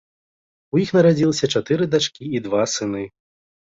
У 0.75 0.79
іх 0.83 0.89
нарадзілася 0.95 1.51
чатыры 1.55 1.83
дачкі 1.93 2.23
і 2.39 2.45
два 2.47 2.61
сыны. 2.77 3.03